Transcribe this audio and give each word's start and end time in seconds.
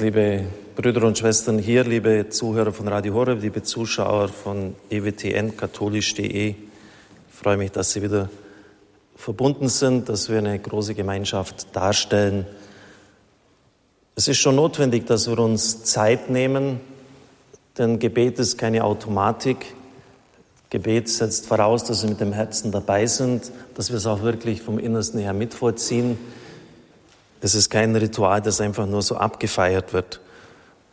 Liebe 0.00 0.46
Brüder 0.76 1.06
und 1.06 1.18
Schwestern 1.18 1.58
hier, 1.58 1.84
liebe 1.84 2.30
Zuhörer 2.30 2.72
von 2.72 2.88
Radio 2.88 3.12
Horeb, 3.12 3.42
liebe 3.42 3.62
Zuschauer 3.62 4.28
von 4.28 4.74
EWTN 4.88 5.58
katholisch.de, 5.58 6.48
ich 6.48 6.56
freue 7.30 7.58
mich, 7.58 7.70
dass 7.72 7.92
Sie 7.92 8.00
wieder 8.00 8.30
verbunden 9.14 9.68
sind, 9.68 10.08
dass 10.08 10.30
wir 10.30 10.38
eine 10.38 10.58
große 10.58 10.94
Gemeinschaft 10.94 11.76
darstellen. 11.76 12.46
Es 14.16 14.26
ist 14.26 14.38
schon 14.38 14.56
notwendig, 14.56 15.04
dass 15.04 15.28
wir 15.28 15.38
uns 15.38 15.84
Zeit 15.84 16.30
nehmen, 16.30 16.80
denn 17.76 17.98
Gebet 17.98 18.38
ist 18.38 18.56
keine 18.56 18.84
Automatik. 18.84 19.66
Gebet 20.70 21.10
setzt 21.10 21.46
voraus, 21.46 21.84
dass 21.84 22.04
wir 22.04 22.08
mit 22.08 22.20
dem 22.20 22.32
Herzen 22.32 22.72
dabei 22.72 23.04
sind, 23.04 23.52
dass 23.74 23.90
wir 23.90 23.98
es 23.98 24.06
auch 24.06 24.22
wirklich 24.22 24.62
vom 24.62 24.78
Innersten 24.78 25.20
her 25.20 25.34
mitvollziehen. 25.34 26.16
Es 27.40 27.54
ist 27.54 27.70
kein 27.70 27.96
Ritual, 27.96 28.42
das 28.42 28.60
einfach 28.60 28.86
nur 28.86 29.02
so 29.02 29.16
abgefeiert 29.16 29.92
wird. 29.92 30.20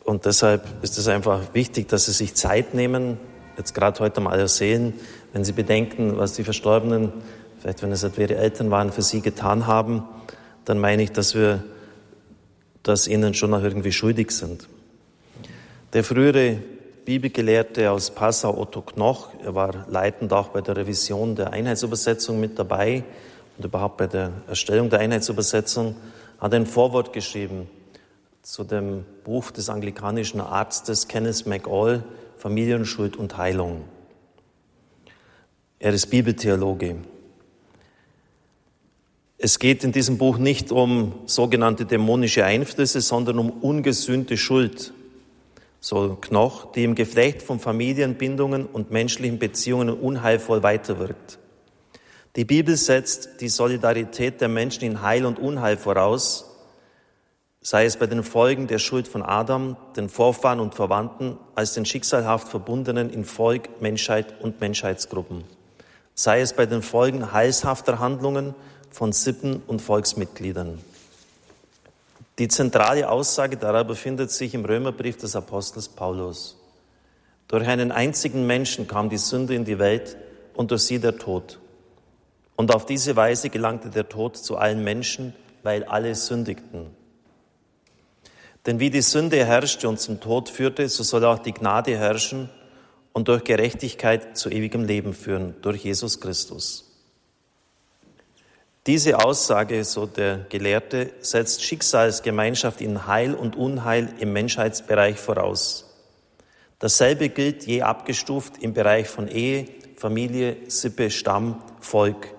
Und 0.04 0.24
deshalb 0.24 0.66
ist 0.82 0.96
es 0.96 1.06
einfach 1.08 1.52
wichtig, 1.52 1.88
dass 1.88 2.06
Sie 2.06 2.12
sich 2.12 2.34
Zeit 2.34 2.72
nehmen, 2.72 3.18
jetzt 3.58 3.74
gerade 3.74 4.00
heute 4.00 4.18
am 4.18 4.26
Allerseelen, 4.26 4.94
wenn 5.32 5.44
Sie 5.44 5.52
bedenken, 5.52 6.16
was 6.16 6.32
die 6.32 6.44
Verstorbenen, 6.44 7.12
vielleicht 7.60 7.82
wenn 7.82 7.92
es 7.92 8.02
etwa 8.02 8.22
Ihre 8.22 8.36
Eltern 8.36 8.70
waren, 8.70 8.92
für 8.92 9.02
Sie 9.02 9.20
getan 9.20 9.66
haben, 9.66 10.04
dann 10.64 10.78
meine 10.78 11.02
ich, 11.02 11.12
dass 11.12 11.34
wir 11.34 11.62
das 12.82 13.06
ihnen 13.06 13.34
schon 13.34 13.50
noch 13.50 13.62
irgendwie 13.62 13.92
schuldig 13.92 14.30
sind. 14.30 14.68
Der 15.92 16.04
frühere 16.04 16.58
Bibelgelehrte 17.04 17.90
aus 17.90 18.10
Passau, 18.10 18.58
Otto 18.58 18.82
Knoch, 18.82 19.30
er 19.44 19.54
war 19.54 19.86
leitend 19.88 20.32
auch 20.32 20.48
bei 20.48 20.60
der 20.60 20.76
Revision 20.76 21.36
der 21.36 21.52
Einheitsübersetzung 21.52 22.38
mit 22.40 22.58
dabei 22.58 23.04
und 23.56 23.64
überhaupt 23.64 23.96
bei 23.98 24.06
der 24.06 24.30
Erstellung 24.46 24.90
der 24.90 25.00
Einheitsübersetzung, 25.00 25.96
hat 26.38 26.54
ein 26.54 26.66
Vorwort 26.66 27.12
geschrieben 27.12 27.68
zu 28.42 28.64
dem 28.64 29.04
Buch 29.24 29.50
des 29.50 29.68
anglikanischen 29.68 30.40
Arztes 30.40 31.08
Kenneth 31.08 31.46
McAll, 31.46 32.04
Familienschuld 32.38 33.16
und 33.16 33.36
Heilung. 33.36 33.84
Er 35.80 35.92
ist 35.92 36.06
Bibeltheologe. 36.06 36.96
Es 39.36 39.58
geht 39.58 39.84
in 39.84 39.92
diesem 39.92 40.18
Buch 40.18 40.38
nicht 40.38 40.72
um 40.72 41.14
sogenannte 41.26 41.84
dämonische 41.84 42.44
Einflüsse, 42.44 43.00
sondern 43.00 43.38
um 43.38 43.50
ungesühnte 43.50 44.36
Schuld, 44.36 44.92
so 45.80 46.16
Knoch, 46.20 46.72
die 46.72 46.82
im 46.82 46.96
Geflecht 46.96 47.42
von 47.42 47.60
Familienbindungen 47.60 48.66
und 48.66 48.90
menschlichen 48.90 49.38
Beziehungen 49.38 49.90
unheilvoll 49.90 50.64
weiterwirkt. 50.64 51.38
Die 52.36 52.44
Bibel 52.44 52.76
setzt 52.76 53.40
die 53.40 53.48
Solidarität 53.48 54.40
der 54.40 54.48
Menschen 54.48 54.84
in 54.84 55.02
Heil 55.02 55.24
und 55.24 55.38
Unheil 55.38 55.76
voraus, 55.76 56.44
sei 57.60 57.84
es 57.84 57.96
bei 57.96 58.06
den 58.06 58.22
Folgen 58.22 58.66
der 58.66 58.78
Schuld 58.78 59.08
von 59.08 59.22
Adam, 59.22 59.76
den 59.96 60.08
Vorfahren 60.08 60.60
und 60.60 60.74
Verwandten, 60.74 61.38
als 61.54 61.74
den 61.74 61.84
schicksalhaft 61.84 62.48
verbundenen 62.48 63.10
in 63.10 63.24
Volk, 63.24 63.80
Menschheit 63.80 64.40
und 64.40 64.60
Menschheitsgruppen, 64.60 65.44
sei 66.14 66.40
es 66.40 66.52
bei 66.52 66.66
den 66.66 66.82
Folgen 66.82 67.32
heilshafter 67.32 67.98
Handlungen 67.98 68.54
von 68.90 69.12
Sippen 69.12 69.62
und 69.66 69.82
Volksmitgliedern. 69.82 70.78
Die 72.38 72.48
zentrale 72.48 73.10
Aussage 73.10 73.56
darüber 73.56 73.96
findet 73.96 74.30
sich 74.30 74.54
im 74.54 74.64
Römerbrief 74.64 75.16
des 75.16 75.34
Apostels 75.34 75.88
Paulus. 75.88 76.56
Durch 77.48 77.66
einen 77.66 77.90
einzigen 77.90 78.46
Menschen 78.46 78.86
kam 78.86 79.10
die 79.10 79.18
Sünde 79.18 79.54
in 79.54 79.64
die 79.64 79.80
Welt 79.80 80.16
und 80.54 80.70
durch 80.70 80.82
sie 80.82 81.00
der 81.00 81.16
Tod. 81.16 81.58
Und 82.58 82.74
auf 82.74 82.86
diese 82.86 83.14
Weise 83.14 83.50
gelangte 83.50 83.88
der 83.88 84.08
Tod 84.08 84.36
zu 84.36 84.56
allen 84.56 84.82
Menschen, 84.82 85.32
weil 85.62 85.84
alle 85.84 86.16
sündigten. 86.16 86.88
Denn 88.66 88.80
wie 88.80 88.90
die 88.90 89.00
Sünde 89.00 89.46
herrschte 89.46 89.88
und 89.88 90.00
zum 90.00 90.18
Tod 90.18 90.48
führte, 90.48 90.88
so 90.88 91.04
soll 91.04 91.24
auch 91.24 91.38
die 91.38 91.52
Gnade 91.52 91.96
herrschen 91.96 92.50
und 93.12 93.28
durch 93.28 93.44
Gerechtigkeit 93.44 94.36
zu 94.36 94.50
ewigem 94.50 94.82
Leben 94.82 95.14
führen, 95.14 95.54
durch 95.62 95.84
Jesus 95.84 96.20
Christus. 96.20 96.96
Diese 98.88 99.24
Aussage, 99.24 99.84
so 99.84 100.06
der 100.06 100.38
Gelehrte, 100.48 101.12
setzt 101.20 101.62
Schicksalsgemeinschaft 101.62 102.80
in 102.80 103.06
Heil 103.06 103.34
und 103.34 103.54
Unheil 103.54 104.12
im 104.18 104.32
Menschheitsbereich 104.32 105.20
voraus. 105.20 105.94
Dasselbe 106.80 107.28
gilt 107.28 107.68
je 107.68 107.82
abgestuft 107.82 108.58
im 108.60 108.74
Bereich 108.74 109.06
von 109.06 109.28
Ehe, 109.28 109.68
Familie, 109.94 110.56
Sippe, 110.66 111.12
Stamm, 111.12 111.62
Volk 111.78 112.36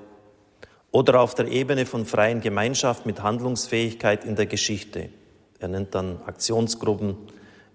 oder 0.92 1.20
auf 1.20 1.36
der 1.36 1.48
Ebene 1.48 1.86
von 1.86 2.06
freien 2.06 2.42
Gemeinschaft 2.42 3.06
mit 3.06 3.22
Handlungsfähigkeit 3.22 4.26
in 4.26 4.36
der 4.36 4.48
Geschichte. 4.48 5.10
Er 5.60 5.68
nennt 5.68 5.94
dann 5.94 6.22
Aktionsgruppen, 6.26 7.18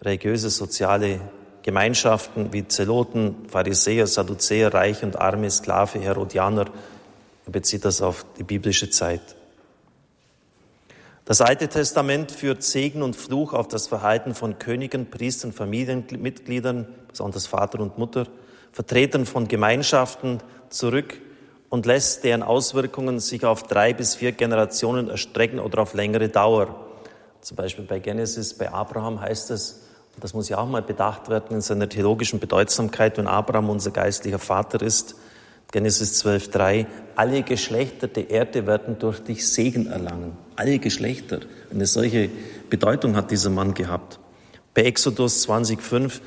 religiöse, 0.02 0.50
soziale 0.50 1.20
Gemeinschaften 1.62 2.52
wie 2.52 2.66
Zeloten, 2.66 3.46
Pharisäer, 3.48 4.06
Sadduzäer, 4.06 4.74
Reich 4.74 5.02
und 5.02 5.16
Arme, 5.16 5.50
Sklave, 5.50 5.98
Herodianer. 5.98 6.66
Er 7.46 7.52
bezieht 7.52 7.84
das 7.84 8.02
auf 8.02 8.26
die 8.38 8.42
biblische 8.42 8.90
Zeit. 8.90 9.22
Das 11.24 11.40
Alte 11.40 11.68
Testament 11.68 12.32
führt 12.32 12.62
Segen 12.62 13.02
und 13.02 13.16
Fluch 13.16 13.54
auf 13.54 13.66
das 13.68 13.86
Verhalten 13.86 14.34
von 14.34 14.58
Königen, 14.58 15.08
Priestern, 15.08 15.52
Familienmitgliedern, 15.52 16.86
besonders 17.08 17.46
Vater 17.46 17.80
und 17.80 17.96
Mutter, 17.96 18.26
Vertretern 18.72 19.24
von 19.24 19.48
Gemeinschaften 19.48 20.40
zurück 20.68 21.18
und 21.74 21.86
lässt 21.86 22.22
deren 22.22 22.44
Auswirkungen 22.44 23.18
sich 23.18 23.44
auf 23.44 23.64
drei 23.64 23.92
bis 23.92 24.14
vier 24.14 24.30
Generationen 24.30 25.10
erstrecken 25.10 25.58
oder 25.58 25.82
auf 25.82 25.92
längere 25.92 26.28
Dauer. 26.28 26.72
Zum 27.40 27.56
Beispiel 27.56 27.84
bei 27.84 27.98
Genesis, 27.98 28.54
bei 28.54 28.72
Abraham 28.72 29.20
heißt 29.20 29.50
es, 29.50 29.80
und 30.14 30.22
das 30.22 30.34
muss 30.34 30.48
ja 30.48 30.58
auch 30.58 30.68
mal 30.68 30.82
bedacht 30.82 31.28
werden 31.28 31.56
in 31.56 31.60
seiner 31.60 31.88
theologischen 31.88 32.38
Bedeutsamkeit, 32.38 33.18
wenn 33.18 33.26
Abraham 33.26 33.70
unser 33.70 33.90
geistlicher 33.90 34.38
Vater 34.38 34.82
ist, 34.82 35.16
Genesis 35.72 36.24
12.3, 36.24 36.86
alle 37.16 37.42
Geschlechter 37.42 38.06
der 38.06 38.30
Erde 38.30 38.68
werden 38.68 39.00
durch 39.00 39.18
dich 39.18 39.44
Segen 39.48 39.88
erlangen. 39.88 40.36
Alle 40.54 40.78
Geschlechter. 40.78 41.40
Eine 41.72 41.86
solche 41.86 42.30
Bedeutung 42.70 43.16
hat 43.16 43.32
dieser 43.32 43.50
Mann 43.50 43.74
gehabt. 43.74 44.20
Bei 44.74 44.82
Exodus 44.82 45.48
20.5 45.48 46.20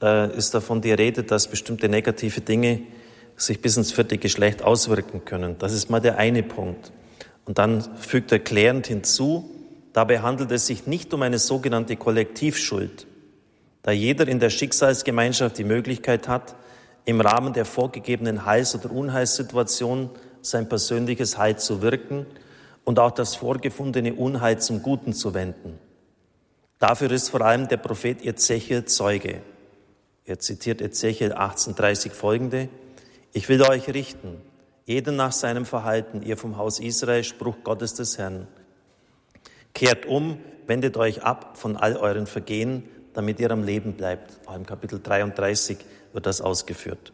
äh, 0.00 0.36
ist 0.36 0.54
davon 0.54 0.80
die 0.80 0.92
Rede, 0.92 1.24
dass 1.24 1.48
bestimmte 1.48 1.88
negative 1.88 2.40
Dinge 2.40 2.82
sich 3.36 3.60
bis 3.60 3.76
ins 3.76 3.92
vierte 3.92 4.18
Geschlecht 4.18 4.62
auswirken 4.62 5.24
können. 5.24 5.56
Das 5.58 5.72
ist 5.72 5.90
mal 5.90 6.00
der 6.00 6.18
eine 6.18 6.42
Punkt. 6.42 6.92
Und 7.44 7.58
dann 7.58 7.82
fügt 7.96 8.32
er 8.32 8.38
klärend 8.38 8.86
hinzu, 8.86 9.50
dabei 9.92 10.20
handelt 10.20 10.50
es 10.50 10.66
sich 10.66 10.86
nicht 10.86 11.14
um 11.14 11.22
eine 11.22 11.38
sogenannte 11.38 11.96
Kollektivschuld, 11.96 13.06
da 13.82 13.92
jeder 13.92 14.26
in 14.26 14.40
der 14.40 14.50
Schicksalsgemeinschaft 14.50 15.56
die 15.58 15.64
Möglichkeit 15.64 16.26
hat, 16.26 16.56
im 17.04 17.20
Rahmen 17.20 17.52
der 17.52 17.64
vorgegebenen 17.64 18.44
Heils- 18.44 18.74
oder 18.74 18.90
Unheilssituation 18.90 20.10
sein 20.42 20.68
persönliches 20.68 21.38
Heil 21.38 21.56
zu 21.56 21.82
wirken 21.82 22.26
und 22.84 22.98
auch 22.98 23.12
das 23.12 23.36
vorgefundene 23.36 24.14
Unheil 24.14 24.58
zum 24.58 24.82
Guten 24.82 25.12
zu 25.12 25.34
wenden. 25.34 25.78
Dafür 26.78 27.10
ist 27.12 27.30
vor 27.30 27.42
allem 27.42 27.68
der 27.68 27.78
Prophet 27.78 28.24
Ezechiel 28.24 28.84
Zeuge. 28.86 29.40
Er 30.24 30.40
zitiert 30.40 30.82
Ezechiel 30.82 31.32
1830 31.32 32.12
folgende, 32.12 32.68
ich 33.36 33.50
will 33.50 33.60
euch 33.60 33.92
richten, 33.92 34.40
jeden 34.86 35.16
nach 35.16 35.32
seinem 35.32 35.66
Verhalten, 35.66 36.22
ihr 36.22 36.38
vom 36.38 36.56
Haus 36.56 36.80
Israel, 36.80 37.22
Spruch 37.22 37.56
Gottes 37.64 37.92
des 37.92 38.16
Herrn. 38.16 38.48
Kehrt 39.74 40.06
um, 40.06 40.38
wendet 40.66 40.96
euch 40.96 41.22
ab 41.22 41.58
von 41.58 41.76
all 41.76 41.98
euren 41.98 42.26
Vergehen, 42.26 42.84
damit 43.12 43.38
ihr 43.38 43.50
am 43.50 43.62
Leben 43.62 43.92
bleibt. 43.92 44.40
Auch 44.46 44.56
im 44.56 44.64
Kapitel 44.64 45.02
33 45.02 45.76
wird 46.14 46.24
das 46.24 46.40
ausgeführt. 46.40 47.12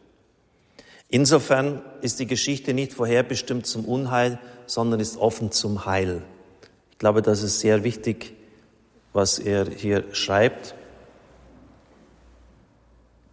Insofern 1.09 1.83
ist 2.03 2.21
die 2.21 2.29
Geschichte 2.29 2.73
nicht 2.73 2.93
vorherbestimmt 2.93 3.67
zum 3.67 3.85
Unheil, 3.85 4.39
sondern 4.67 5.01
ist 5.01 5.17
offen 5.17 5.51
zum 5.51 5.87
Heil. 5.87 6.23
Ich 6.93 6.99
glaube, 6.99 7.23
das 7.23 7.43
ist 7.43 7.59
sehr 7.59 7.83
wichtig, 7.83 8.33
was 9.13 9.41
er 9.41 9.69
hier 9.69 10.05
schreibt. 10.13 10.77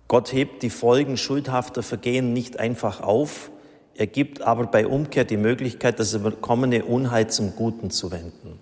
Gott 0.09 0.33
hebt 0.33 0.63
die 0.63 0.69
Folgen 0.69 1.15
schuldhafter 1.15 1.83
Vergehen 1.83 2.33
nicht 2.33 2.59
einfach 2.59 2.99
auf, 2.99 3.51
er 3.99 4.07
gibt 4.07 4.41
aber 4.41 4.65
bei 4.65 4.87
Umkehr 4.87 5.25
die 5.25 5.35
Möglichkeit, 5.35 5.99
das 5.99 6.13
überkommene 6.13 6.85
Unheil 6.85 7.29
zum 7.29 7.53
Guten 7.57 7.91
zu 7.91 8.11
wenden. 8.11 8.57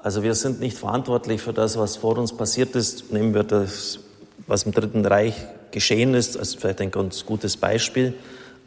Also 0.00 0.22
wir 0.22 0.36
sind 0.36 0.60
nicht 0.60 0.78
verantwortlich 0.78 1.42
für 1.42 1.52
das, 1.52 1.76
was 1.76 1.96
vor 1.96 2.16
uns 2.16 2.32
passiert 2.32 2.76
ist. 2.76 3.12
Nehmen 3.12 3.34
wir 3.34 3.42
das, 3.42 3.98
was 4.46 4.62
im 4.62 4.72
Dritten 4.72 5.04
Reich 5.04 5.34
geschehen 5.72 6.14
ist, 6.14 6.38
als 6.38 6.54
vielleicht 6.54 6.80
ein 6.80 6.92
ganz 6.92 7.26
gutes 7.26 7.56
Beispiel. 7.56 8.14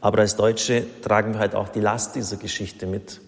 Aber 0.02 0.20
als 0.20 0.36
Deutsche 0.36 0.84
tragen 1.02 1.34
wir 1.34 1.40
halt 1.40 1.56
auch 1.56 1.70
die 1.70 1.80
Last 1.80 2.16
dieser 2.16 2.36
Geschichte 2.36 2.88
mit. 2.88 3.22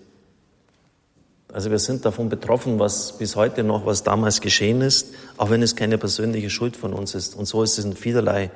Also 1.53 1.69
wir 1.69 1.77
sind 1.77 2.03
davon 2.03 2.29
betroffen, 2.29 2.79
was 2.79 3.15
bis 3.19 3.35
heute 3.35 3.63
noch, 3.63 3.85
was 3.85 4.01
damals 4.01 4.41
geschehen 4.41 4.81
ist, 4.81 5.13
auch 5.37 5.51
wenn 5.51 5.61
es 5.61 5.75
keine 5.75 5.99
persönliche 5.99 6.49
Schuld 6.49 6.75
von 6.75 6.93
uns 6.93 7.13
ist. 7.13 7.35
Und 7.35 7.45
so 7.45 7.61
ist 7.61 7.77
es 7.77 7.85
in 7.85 7.95
vielerlei 7.95 8.49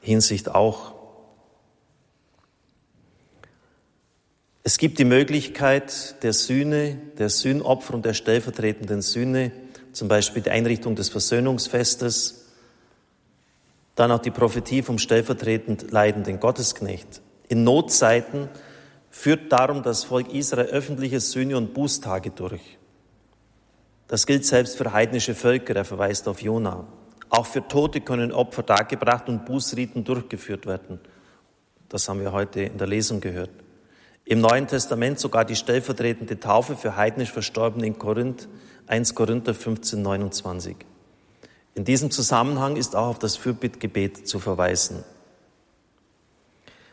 Hinsicht 0.00 0.52
auch. 0.52 0.92
Es 4.64 4.76
gibt 4.76 4.98
die 4.98 5.04
Möglichkeit 5.04 6.20
der 6.24 6.32
Sühne, 6.32 6.96
der 7.16 7.28
Sühnopfer 7.28 7.94
und 7.94 8.04
der 8.04 8.14
stellvertretenden 8.14 9.02
Sühne 9.02 9.52
zum 9.92 10.08
Beispiel 10.08 10.42
die 10.42 10.50
Einrichtung 10.50 10.96
des 10.96 11.10
Versöhnungsfestes, 11.10 12.46
dann 13.94 14.10
auch 14.10 14.18
die 14.18 14.30
Prophetie 14.32 14.82
vom 14.82 14.98
stellvertretend 14.98 15.92
leidenden 15.92 16.40
Gottesknecht. 16.40 17.20
In 17.48 17.62
Notzeiten 17.62 18.48
führt 19.12 19.52
darum 19.52 19.82
das 19.82 20.04
Volk 20.04 20.32
Israel 20.32 20.70
öffentliche 20.70 21.20
Sühne- 21.20 21.56
und 21.56 21.74
Bußtage 21.74 22.30
durch. 22.30 22.78
Das 24.08 24.26
gilt 24.26 24.44
selbst 24.44 24.76
für 24.76 24.92
heidnische 24.92 25.34
Völker, 25.34 25.76
er 25.76 25.84
verweist 25.84 26.26
auf 26.26 26.42
Jona. 26.42 26.86
Auch 27.28 27.46
für 27.46 27.66
Tote 27.68 28.00
können 28.00 28.32
Opfer 28.32 28.62
dargebracht 28.62 29.28
und 29.28 29.44
Bußriten 29.44 30.02
durchgeführt 30.02 30.66
werden. 30.66 30.98
Das 31.90 32.08
haben 32.08 32.20
wir 32.20 32.32
heute 32.32 32.62
in 32.62 32.78
der 32.78 32.86
Lesung 32.86 33.20
gehört. 33.20 33.50
Im 34.24 34.40
Neuen 34.40 34.66
Testament 34.66 35.20
sogar 35.20 35.44
die 35.44 35.56
stellvertretende 35.56 36.40
Taufe 36.40 36.74
für 36.74 36.96
heidnisch 36.96 37.32
Verstorbene 37.32 37.86
in 37.86 37.98
Korinth, 37.98 38.48
1 38.86 39.14
Korinther 39.14 39.54
15, 39.54 40.00
29. 40.00 40.76
In 41.74 41.84
diesem 41.84 42.10
Zusammenhang 42.10 42.76
ist 42.76 42.96
auch 42.96 43.08
auf 43.08 43.18
das 43.18 43.36
Fürbittgebet 43.36 44.26
zu 44.26 44.38
verweisen. 44.38 45.04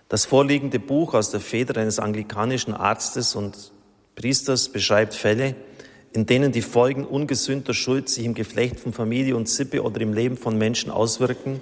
Das 0.09 0.25
vorliegende 0.25 0.79
Buch 0.79 1.13
aus 1.13 1.29
der 1.29 1.39
Feder 1.39 1.79
eines 1.79 1.99
anglikanischen 1.99 2.73
Arztes 2.73 3.35
und 3.35 3.71
Priesters 4.15 4.67
beschreibt 4.69 5.13
Fälle, 5.13 5.55
in 6.13 6.25
denen 6.25 6.51
die 6.51 6.63
Folgen 6.63 7.05
ungesünder 7.05 7.75
Schuld 7.75 8.09
sich 8.09 8.25
im 8.25 8.33
Geflecht 8.33 8.79
von 8.79 8.91
Familie 8.91 9.35
und 9.35 9.47
Sippe 9.47 9.83
oder 9.83 10.01
im 10.01 10.13
Leben 10.13 10.35
von 10.35 10.57
Menschen 10.57 10.89
auswirken, 10.89 11.61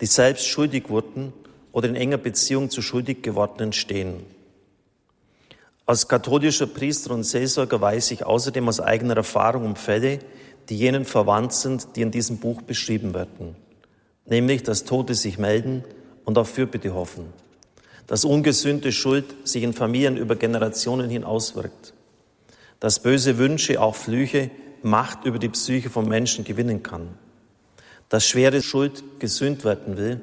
die 0.00 0.06
selbst 0.06 0.48
schuldig 0.48 0.88
wurden 0.88 1.32
oder 1.70 1.88
in 1.88 1.94
enger 1.94 2.16
Beziehung 2.16 2.70
zu 2.70 2.82
schuldig 2.82 3.22
gewordenen 3.22 3.72
stehen. 3.72 4.24
Als 5.86 6.08
katholischer 6.08 6.66
Priester 6.66 7.14
und 7.14 7.22
Seelsorger 7.22 7.80
weiß 7.80 8.10
ich 8.10 8.26
außerdem 8.26 8.68
aus 8.68 8.80
eigener 8.80 9.16
Erfahrung 9.16 9.64
um 9.64 9.76
Fälle, 9.76 10.18
die 10.68 10.76
jenen 10.76 11.04
verwandt 11.04 11.52
sind, 11.52 11.94
die 11.94 12.02
in 12.02 12.10
diesem 12.10 12.38
Buch 12.38 12.62
beschrieben 12.62 13.14
werden, 13.14 13.54
nämlich 14.24 14.64
dass 14.64 14.82
Tote 14.82 15.14
sich 15.14 15.38
melden 15.38 15.84
und 16.24 16.36
auf 16.36 16.48
Fürbitte 16.48 16.92
hoffen 16.92 17.45
dass 18.06 18.24
ungesühnte 18.24 18.92
Schuld 18.92 19.24
sich 19.44 19.62
in 19.62 19.72
Familien 19.72 20.16
über 20.16 20.36
Generationen 20.36 21.10
hin 21.10 21.24
auswirkt, 21.24 21.92
dass 22.80 23.02
böse 23.02 23.38
Wünsche, 23.38 23.80
auch 23.80 23.94
Flüche, 23.94 24.50
Macht 24.82 25.24
über 25.24 25.38
die 25.38 25.48
Psyche 25.48 25.90
von 25.90 26.06
Menschen 26.06 26.44
gewinnen 26.44 26.82
kann, 26.82 27.08
dass 28.08 28.26
schwere 28.26 28.62
Schuld 28.62 29.02
gesühnt 29.18 29.64
werden 29.64 29.96
will, 29.96 30.20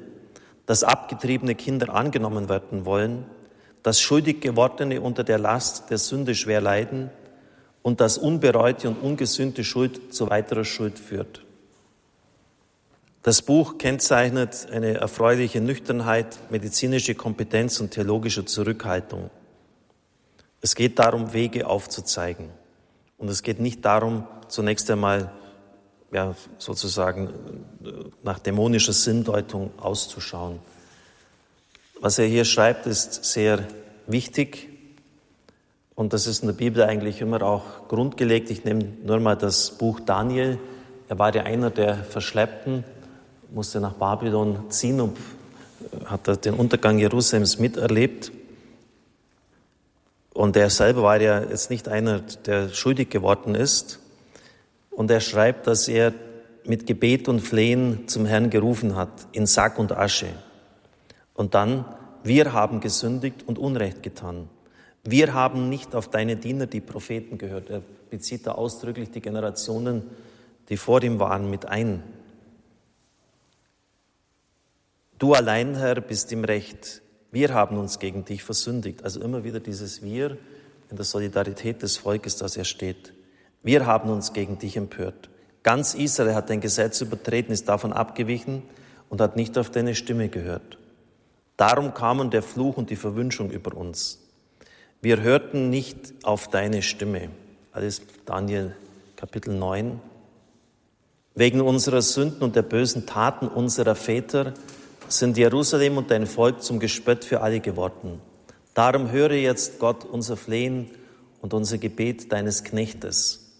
dass 0.64 0.84
abgetriebene 0.84 1.54
Kinder 1.54 1.94
angenommen 1.94 2.48
werden 2.48 2.86
wollen, 2.86 3.26
dass 3.82 4.00
schuldig 4.00 4.40
gewordene 4.40 5.02
unter 5.02 5.22
der 5.22 5.38
Last 5.38 5.90
der 5.90 5.98
Sünde 5.98 6.34
schwer 6.34 6.60
leiden. 6.60 7.10
Und 7.82 8.00
dass 8.00 8.16
unbereute 8.16 8.88
und 8.88 8.96
ungesühnte 9.02 9.62
Schuld 9.62 10.14
zu 10.14 10.30
weiterer 10.30 10.64
Schuld 10.64 10.98
führt. 10.98 11.43
Das 13.24 13.40
Buch 13.40 13.78
kennzeichnet 13.78 14.66
eine 14.70 14.98
erfreuliche 14.98 15.62
Nüchternheit, 15.62 16.38
medizinische 16.50 17.14
Kompetenz 17.14 17.80
und 17.80 17.92
theologische 17.92 18.44
Zurückhaltung. 18.44 19.30
Es 20.60 20.74
geht 20.74 20.98
darum, 20.98 21.32
Wege 21.32 21.66
aufzuzeigen. 21.66 22.50
Und 23.16 23.30
es 23.30 23.42
geht 23.42 23.60
nicht 23.60 23.82
darum, 23.82 24.26
zunächst 24.48 24.90
einmal 24.90 25.32
ja, 26.12 26.34
sozusagen 26.58 27.30
nach 28.22 28.40
dämonischer 28.40 28.92
Sinndeutung 28.92 29.70
auszuschauen. 29.78 30.58
Was 32.02 32.18
er 32.18 32.26
hier 32.26 32.44
schreibt, 32.44 32.84
ist 32.84 33.24
sehr 33.24 33.66
wichtig 34.06 34.68
und 35.94 36.12
das 36.12 36.26
ist 36.26 36.42
in 36.42 36.48
der 36.48 36.56
Bibel 36.56 36.82
eigentlich 36.82 37.22
immer 37.22 37.40
auch 37.40 37.88
grundgelegt. 37.88 38.50
Ich 38.50 38.66
nehme 38.66 38.84
nur 39.02 39.18
mal 39.18 39.34
das 39.34 39.70
Buch 39.70 39.98
Daniel. 40.00 40.58
Er 41.08 41.18
war 41.18 41.34
ja 41.34 41.44
einer 41.44 41.70
der 41.70 42.04
Verschleppten 42.04 42.84
musste 43.54 43.80
nach 43.80 43.94
Babylon 43.94 44.70
ziehen 44.70 45.00
und 45.00 45.16
hat 46.06 46.44
den 46.44 46.54
Untergang 46.54 46.98
Jerusalems 46.98 47.58
miterlebt. 47.58 48.32
Und 50.32 50.56
er 50.56 50.70
selber 50.70 51.02
war 51.02 51.20
ja 51.20 51.42
jetzt 51.42 51.70
nicht 51.70 51.88
einer, 51.88 52.20
der 52.20 52.68
schuldig 52.68 53.10
geworden 53.10 53.54
ist. 53.54 54.00
Und 54.90 55.10
er 55.10 55.20
schreibt, 55.20 55.66
dass 55.66 55.88
er 55.88 56.12
mit 56.64 56.86
Gebet 56.86 57.28
und 57.28 57.40
Flehen 57.40 58.08
zum 58.08 58.26
Herrn 58.26 58.50
gerufen 58.50 58.96
hat, 58.96 59.10
in 59.32 59.46
Sack 59.46 59.78
und 59.78 59.92
Asche. 59.92 60.28
Und 61.34 61.54
dann, 61.54 61.84
wir 62.22 62.52
haben 62.52 62.80
gesündigt 62.80 63.44
und 63.46 63.58
Unrecht 63.58 64.02
getan. 64.02 64.48
Wir 65.04 65.34
haben 65.34 65.68
nicht 65.68 65.94
auf 65.94 66.08
deine 66.08 66.36
Diener, 66.36 66.66
die 66.66 66.80
Propheten, 66.80 67.36
gehört. 67.36 67.68
Er 67.68 67.82
bezieht 68.10 68.46
da 68.46 68.52
ausdrücklich 68.52 69.10
die 69.10 69.20
Generationen, 69.20 70.02
die 70.70 70.78
vor 70.78 71.02
ihm 71.02 71.18
waren, 71.18 71.50
mit 71.50 71.66
ein. 71.66 72.02
Du 75.24 75.32
allein, 75.32 75.74
Herr, 75.74 76.02
bist 76.02 76.32
im 76.32 76.44
Recht. 76.44 77.00
Wir 77.32 77.54
haben 77.54 77.78
uns 77.78 77.98
gegen 77.98 78.26
dich 78.26 78.44
versündigt. 78.44 79.04
Also 79.04 79.22
immer 79.22 79.42
wieder 79.42 79.58
dieses 79.58 80.02
Wir 80.02 80.36
in 80.90 80.96
der 80.96 81.06
Solidarität 81.06 81.80
des 81.80 81.96
Volkes, 81.96 82.36
das 82.36 82.58
er 82.58 82.64
steht. 82.64 83.14
Wir 83.62 83.86
haben 83.86 84.10
uns 84.10 84.34
gegen 84.34 84.58
dich 84.58 84.76
empört. 84.76 85.30
Ganz 85.62 85.94
Israel 85.94 86.34
hat 86.34 86.50
dein 86.50 86.60
Gesetz 86.60 87.00
übertreten, 87.00 87.54
ist 87.54 87.70
davon 87.70 87.94
abgewichen 87.94 88.64
und 89.08 89.22
hat 89.22 89.34
nicht 89.34 89.56
auf 89.56 89.70
deine 89.70 89.94
Stimme 89.94 90.28
gehört. 90.28 90.76
Darum 91.56 91.94
kamen 91.94 92.28
der 92.28 92.42
Fluch 92.42 92.76
und 92.76 92.90
die 92.90 92.96
Verwünschung 92.96 93.50
über 93.50 93.74
uns. 93.74 94.18
Wir 95.00 95.22
hörten 95.22 95.70
nicht 95.70 96.12
auf 96.22 96.48
deine 96.48 96.82
Stimme. 96.82 97.30
Alles 97.72 98.02
Daniel 98.26 98.76
Kapitel 99.16 99.54
9. 99.54 100.02
Wegen 101.34 101.62
unserer 101.62 102.02
Sünden 102.02 102.42
und 102.42 102.56
der 102.56 102.62
bösen 102.62 103.06
Taten 103.06 103.48
unserer 103.48 103.94
Väter 103.94 104.52
sind 105.08 105.36
Jerusalem 105.36 105.98
und 105.98 106.10
dein 106.10 106.26
Volk 106.26 106.62
zum 106.62 106.78
Gespött 106.78 107.24
für 107.24 107.40
alle 107.40 107.60
geworden. 107.60 108.20
Darum 108.74 109.10
höre 109.10 109.32
jetzt 109.32 109.78
Gott 109.78 110.04
unser 110.04 110.36
Flehen 110.36 110.90
und 111.40 111.54
unser 111.54 111.78
Gebet 111.78 112.32
deines 112.32 112.64
Knechtes. 112.64 113.52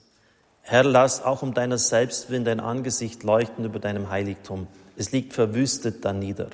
Herr, 0.62 0.82
lass 0.82 1.22
auch 1.22 1.42
um 1.42 1.52
deiner 1.52 1.78
selbst 1.78 2.30
willen 2.30 2.44
dein 2.44 2.58
Angesicht 2.58 3.22
leuchten 3.22 3.64
über 3.64 3.78
deinem 3.78 4.08
Heiligtum. 4.08 4.66
Es 4.96 5.12
liegt 5.12 5.34
verwüstet 5.34 6.04
da 6.04 6.12
nieder. 6.12 6.48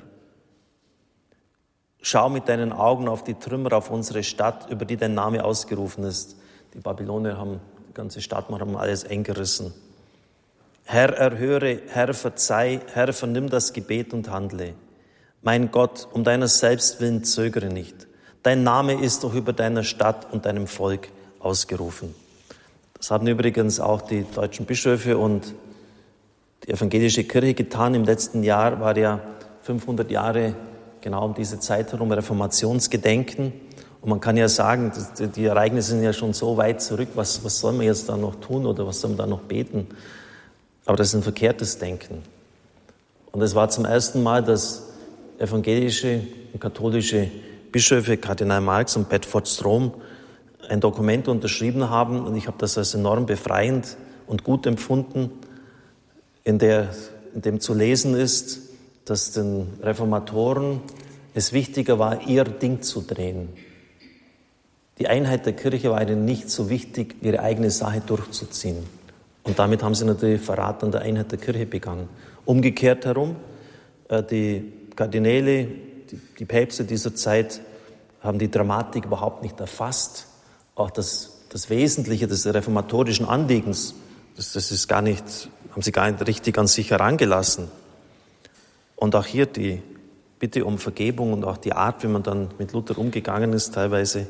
Schau 2.01 2.29
mit 2.29 2.49
deinen 2.49 2.73
Augen 2.73 3.07
auf 3.07 3.23
die 3.23 3.35
Trümmer 3.35 3.73
auf 3.73 3.89
unsere 3.89 4.23
Stadt, 4.23 4.69
über 4.69 4.85
die 4.85 4.97
dein 4.97 5.13
Name 5.13 5.43
ausgerufen 5.43 6.03
ist. 6.03 6.35
Die 6.73 6.79
Babylonier 6.79 7.37
haben 7.37 7.61
die 7.87 7.93
ganze 7.93 8.21
Stadt, 8.21 8.49
haben 8.49 8.75
alles 8.75 9.05
eingerissen. 9.05 9.73
Herr, 10.93 11.13
erhöre, 11.13 11.79
Herr, 11.87 12.13
verzeih, 12.13 12.81
Herr, 12.91 13.13
vernimm 13.13 13.49
das 13.49 13.71
Gebet 13.71 14.13
und 14.13 14.29
handle. 14.29 14.73
Mein 15.41 15.71
Gott, 15.71 16.09
um 16.11 16.25
deiner 16.25 16.49
selbst 16.49 16.99
willen 16.99 17.23
zögere 17.23 17.67
nicht. 17.67 18.07
Dein 18.43 18.63
Name 18.63 19.01
ist 19.01 19.23
doch 19.23 19.33
über 19.33 19.53
deiner 19.53 19.85
Stadt 19.85 20.27
und 20.33 20.45
deinem 20.45 20.67
Volk 20.67 21.07
ausgerufen. 21.39 22.13
Das 22.95 23.09
haben 23.09 23.25
übrigens 23.25 23.79
auch 23.79 24.01
die 24.01 24.25
deutschen 24.35 24.65
Bischöfe 24.65 25.17
und 25.17 25.55
die 26.65 26.71
evangelische 26.71 27.23
Kirche 27.23 27.53
getan. 27.53 27.95
Im 27.95 28.03
letzten 28.03 28.43
Jahr 28.43 28.81
war 28.81 28.97
ja 28.97 29.21
500 29.61 30.11
Jahre 30.11 30.55
genau 30.99 31.23
um 31.23 31.33
diese 31.33 31.57
Zeit 31.61 31.93
herum 31.93 32.11
Reformationsgedenken. 32.11 33.53
Und 34.01 34.09
man 34.09 34.19
kann 34.19 34.35
ja 34.35 34.49
sagen, 34.49 34.91
die 35.37 35.45
Ereignisse 35.45 35.91
sind 35.91 36.03
ja 36.03 36.11
schon 36.11 36.33
so 36.33 36.57
weit 36.57 36.81
zurück. 36.81 37.11
Was, 37.15 37.45
was 37.45 37.59
soll 37.59 37.71
man 37.71 37.85
jetzt 37.85 38.09
da 38.09 38.17
noch 38.17 38.35
tun 38.41 38.65
oder 38.65 38.85
was 38.85 38.99
soll 38.99 39.11
man 39.11 39.19
da 39.19 39.25
noch 39.25 39.43
beten? 39.43 39.87
Aber 40.85 40.97
das 40.97 41.09
ist 41.09 41.15
ein 41.15 41.23
verkehrtes 41.23 41.77
Denken. 41.77 42.23
Und 43.31 43.41
es 43.41 43.55
war 43.55 43.69
zum 43.69 43.85
ersten 43.85 44.23
Mal, 44.23 44.43
dass 44.43 44.83
evangelische 45.39 46.21
und 46.53 46.59
katholische 46.59 47.31
Bischöfe, 47.71 48.17
Kardinal 48.17 48.61
Marx 48.61 48.95
und 48.95 49.09
Bedford 49.09 49.47
Strom, 49.47 49.93
ein 50.67 50.79
Dokument 50.81 51.27
unterschrieben 51.27 51.89
haben. 51.89 52.25
Und 52.25 52.35
ich 52.35 52.47
habe 52.47 52.57
das 52.59 52.77
als 52.77 52.93
enorm 52.93 53.25
befreiend 53.25 53.97
und 54.27 54.43
gut 54.43 54.65
empfunden, 54.65 55.31
in, 56.43 56.59
der, 56.59 56.89
in 57.33 57.41
dem 57.41 57.59
zu 57.59 57.73
lesen 57.73 58.15
ist, 58.15 58.59
dass 59.05 59.31
den 59.31 59.67
Reformatoren 59.81 60.81
es 61.33 61.53
wichtiger 61.53 61.99
war, 61.99 62.27
ihr 62.27 62.43
Ding 62.43 62.81
zu 62.81 63.01
drehen. 63.01 63.49
Die 64.99 65.07
Einheit 65.07 65.45
der 65.45 65.53
Kirche 65.53 65.89
war 65.91 66.01
ihnen 66.01 66.25
nicht 66.25 66.49
so 66.49 66.69
wichtig, 66.69 67.15
ihre 67.21 67.39
eigene 67.39 67.71
Sache 67.71 68.01
durchzuziehen. 68.05 68.77
Und 69.43 69.57
damit 69.57 69.83
haben 69.83 69.95
sie 69.95 70.05
natürlich 70.05 70.41
Verrat 70.41 70.83
an 70.83 70.91
der 70.91 71.01
Einheit 71.01 71.31
der 71.31 71.39
Kirche 71.39 71.65
begangen. 71.65 72.09
Umgekehrt 72.45 73.05
herum, 73.05 73.35
äh, 74.07 74.23
die 74.23 74.71
Kardinäle, 74.95 75.67
die 76.37 76.45
Päpste 76.45 76.83
dieser 76.83 77.15
Zeit 77.15 77.61
haben 78.21 78.37
die 78.37 78.51
Dramatik 78.51 79.05
überhaupt 79.05 79.41
nicht 79.43 79.59
erfasst. 79.59 80.27
Auch 80.75 80.91
das, 80.91 81.41
das 81.49 81.69
Wesentliche 81.69 82.27
des 82.27 82.45
reformatorischen 82.45 83.27
Anliegens, 83.27 83.95
das, 84.35 84.53
das 84.53 84.71
ist 84.71 84.87
gar 84.87 85.01
nicht, 85.01 85.49
haben 85.71 85.81
sie 85.81 85.91
gar 85.91 86.09
nicht 86.09 86.25
richtig 86.27 86.57
an 86.57 86.67
sich 86.67 86.91
herangelassen. 86.91 87.69
Und 88.95 89.15
auch 89.15 89.25
hier 89.25 89.47
die 89.47 89.81
Bitte 90.37 90.65
um 90.65 90.77
Vergebung 90.77 91.33
und 91.33 91.43
auch 91.43 91.57
die 91.57 91.73
Art, 91.73 92.03
wie 92.03 92.07
man 92.07 92.23
dann 92.23 92.49
mit 92.57 92.73
Luther 92.73 92.97
umgegangen 92.97 93.53
ist 93.53 93.73
teilweise. 93.73 94.27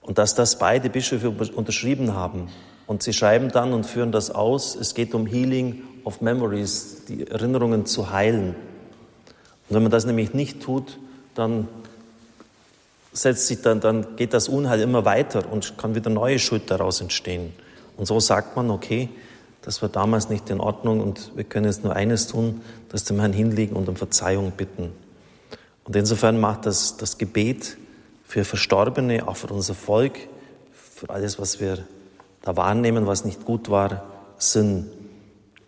Und 0.00 0.18
dass 0.18 0.34
das 0.34 0.58
beide 0.58 0.88
Bischöfe 0.88 1.30
unterschrieben 1.30 2.14
haben, 2.14 2.48
Und 2.86 3.02
sie 3.02 3.12
schreiben 3.12 3.50
dann 3.50 3.72
und 3.72 3.86
führen 3.86 4.12
das 4.12 4.30
aus, 4.30 4.74
es 4.74 4.94
geht 4.94 5.14
um 5.14 5.26
Healing 5.26 5.82
of 6.04 6.20
Memories, 6.20 7.04
die 7.08 7.26
Erinnerungen 7.26 7.86
zu 7.86 8.10
heilen. 8.10 8.54
Und 9.68 9.76
wenn 9.76 9.82
man 9.82 9.92
das 9.92 10.04
nämlich 10.04 10.34
nicht 10.34 10.62
tut, 10.62 10.98
dann 11.34 11.68
setzt 13.12 13.46
sich 13.46 13.62
dann, 13.62 13.80
dann 13.80 14.16
geht 14.16 14.34
das 14.34 14.48
Unheil 14.48 14.80
immer 14.80 15.04
weiter 15.04 15.50
und 15.50 15.78
kann 15.78 15.94
wieder 15.94 16.10
neue 16.10 16.38
Schuld 16.38 16.70
daraus 16.70 17.00
entstehen. 17.00 17.52
Und 17.96 18.06
so 18.06 18.20
sagt 18.20 18.56
man, 18.56 18.70
okay, 18.70 19.10
das 19.62 19.80
war 19.80 19.88
damals 19.88 20.28
nicht 20.28 20.50
in 20.50 20.60
Ordnung 20.60 21.00
und 21.00 21.32
wir 21.36 21.44
können 21.44 21.66
jetzt 21.66 21.84
nur 21.84 21.94
eines 21.94 22.26
tun, 22.26 22.62
das 22.88 23.04
dem 23.04 23.20
Herrn 23.20 23.32
hinlegen 23.32 23.76
und 23.76 23.88
um 23.88 23.96
Verzeihung 23.96 24.52
bitten. 24.52 24.92
Und 25.84 25.94
insofern 25.94 26.40
macht 26.40 26.66
das, 26.66 26.96
das 26.96 27.18
Gebet 27.18 27.76
für 28.24 28.44
Verstorbene, 28.44 29.28
auch 29.28 29.36
für 29.36 29.48
unser 29.48 29.74
Volk, 29.74 30.18
für 30.72 31.10
alles, 31.10 31.38
was 31.38 31.60
wir 31.60 31.84
da 32.42 32.56
wahrnehmen, 32.56 33.06
was 33.06 33.24
nicht 33.24 33.44
gut 33.44 33.70
war, 33.70 34.04
Sinn. 34.38 34.90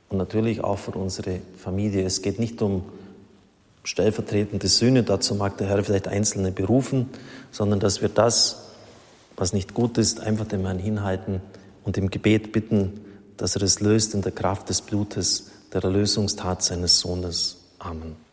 Und 0.08 0.18
natürlich 0.18 0.62
auch 0.62 0.78
für 0.78 0.92
unsere 0.92 1.40
Familie. 1.56 2.04
Es 2.04 2.22
geht 2.22 2.38
nicht 2.38 2.60
um 2.62 2.84
stellvertretende 3.84 4.68
Sühne, 4.68 5.02
dazu 5.02 5.34
mag 5.34 5.58
der 5.58 5.68
Herr 5.68 5.82
vielleicht 5.84 6.08
Einzelne 6.08 6.52
berufen, 6.52 7.10
sondern 7.50 7.80
dass 7.80 8.00
wir 8.00 8.08
das, 8.08 8.70
was 9.36 9.52
nicht 9.52 9.74
gut 9.74 9.98
ist, 9.98 10.20
einfach 10.20 10.46
dem 10.46 10.64
Herrn 10.64 10.78
hinhalten 10.78 11.40
und 11.84 11.98
im 11.98 12.10
Gebet 12.10 12.52
bitten, 12.52 13.00
dass 13.36 13.56
er 13.56 13.62
es 13.62 13.80
löst 13.80 14.14
in 14.14 14.22
der 14.22 14.32
Kraft 14.32 14.68
des 14.68 14.80
Blutes 14.80 15.50
der 15.72 15.84
Erlösungstat 15.84 16.62
seines 16.62 17.00
Sohnes. 17.00 17.58
Amen. 17.78 18.23